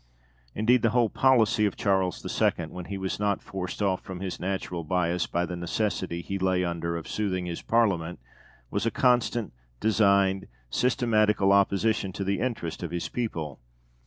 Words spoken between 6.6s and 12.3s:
under of soothing his Parliament, was a constant, designed, systematical opposition to